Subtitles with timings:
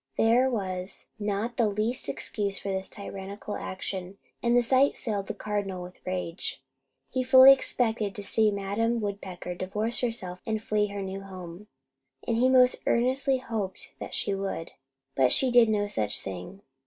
[0.17, 5.35] There was not the least excuse for this tyrannical action; and the sight filled the
[5.35, 6.63] Cardinal with rage.
[7.11, 11.67] He fully expected to see Madam Woodpecker divorce herself and flee her new home,
[12.27, 14.71] and he most earnestly hoped that she would;
[15.13, 16.63] but she did no such thing.